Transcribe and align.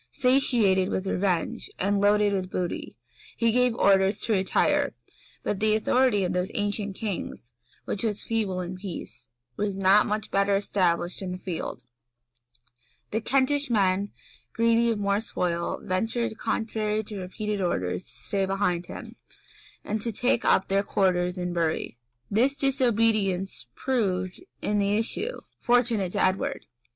Satiated 0.11 0.89
with 0.89 1.05
revenge, 1.05 1.69
and 1.77 2.01
loaded 2.01 2.33
with 2.33 2.49
booty, 2.49 2.95
he 3.37 3.51
gave 3.51 3.75
orders 3.75 4.17
to 4.21 4.33
retire; 4.33 4.95
but 5.43 5.59
the 5.59 5.75
authority 5.75 6.23
of 6.23 6.33
those 6.33 6.49
ancient 6.55 6.95
kings, 6.95 7.53
which 7.85 8.03
was 8.03 8.23
feeble 8.23 8.61
in 8.61 8.75
peace, 8.75 9.29
was 9.57 9.77
not 9.77 10.07
much 10.07 10.31
better 10.31 10.55
established 10.55 11.21
in 11.21 11.31
the 11.31 11.37
field; 11.37 11.83
and 11.83 13.11
the 13.11 13.21
Kentish 13.21 13.69
men, 13.69 14.11
greedy 14.53 14.89
of 14.89 14.97
more 14.97 15.21
spoil, 15.21 15.79
ventured, 15.83 16.35
contrary 16.39 17.03
to 17.03 17.19
repeated 17.19 17.61
orders, 17.61 18.03
to 18.03 18.09
stay 18.09 18.45
behind 18.47 18.87
him, 18.87 19.17
and 19.83 20.01
to 20.01 20.11
take 20.11 20.43
up 20.43 20.67
their 20.67 20.81
quarters 20.81 21.37
in 21.37 21.53
Bury. 21.53 21.99
This 22.31 22.55
disobedience 22.55 23.67
proved, 23.75 24.41
in 24.63 24.79
the 24.79 24.97
issue, 24.97 25.41
fortunate 25.59 26.13
to 26.13 26.23
Edward. 26.23 26.65